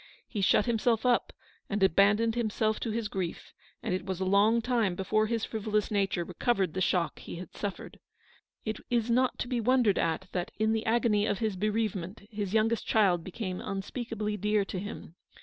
[0.27, 1.31] He shut himself up
[1.69, 3.53] and abandoned himself to his grief,
[3.83, 7.53] and it was a long time before his frivolous nature recovered the shock he had
[7.55, 7.99] suffered,
[8.65, 12.27] It is not to be wondered at that, in the agony of his bereave ment,
[12.31, 15.17] his youngest child became unspeakably dear to him.